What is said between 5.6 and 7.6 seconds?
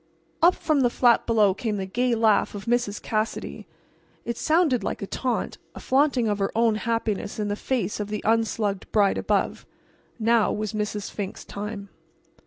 a flaunting of her own happiness in the